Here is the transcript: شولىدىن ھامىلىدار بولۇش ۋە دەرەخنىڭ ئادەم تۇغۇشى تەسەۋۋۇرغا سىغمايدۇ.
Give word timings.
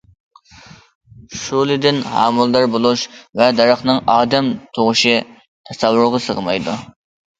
شولىدىن 1.41 1.99
ھامىلىدار 2.13 2.65
بولۇش 2.77 3.03
ۋە 3.41 3.49
دەرەخنىڭ 3.59 3.99
ئادەم 4.15 4.51
تۇغۇشى 4.79 5.15
تەسەۋۋۇرغا 5.71 6.23
سىغمايدۇ. 6.31 6.75